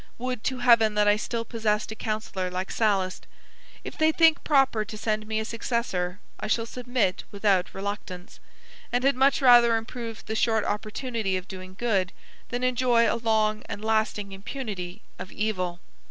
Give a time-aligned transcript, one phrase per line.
[0.17, 3.27] Would to Heaven that I still possessed a counsellor like Sallust!
[3.83, 8.39] If they think proper to send me a successor, I shall submit without reluctance;
[8.91, 12.13] and had much rather improve the short opportunity of doing good,
[12.49, 15.79] than enjoy a long and lasting impunity of evil."